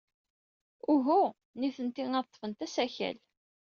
[0.93, 1.19] Uhu,
[1.59, 3.17] nitenti ad ḍḍfent asakal.